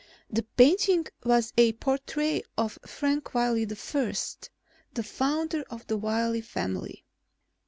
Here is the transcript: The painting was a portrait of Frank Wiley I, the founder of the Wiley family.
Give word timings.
The 0.31 0.41
painting 0.41 1.05
was 1.23 1.53
a 1.59 1.73
portrait 1.73 2.47
of 2.57 2.79
Frank 2.87 3.35
Wiley 3.35 3.67
I, 3.69 4.17
the 4.93 5.03
founder 5.03 5.61
of 5.69 5.85
the 5.85 5.95
Wiley 5.97 6.41
family. 6.41 7.05